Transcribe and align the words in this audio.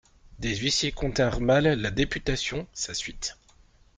Des 0.39 0.55
huissiers 0.55 0.91
continrent 0.91 1.41
mal 1.41 1.63
la 1.67 1.91
députation, 1.91 2.65
sa 2.73 2.95
suite. 2.95 3.37